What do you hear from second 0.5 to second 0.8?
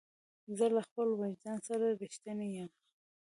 زه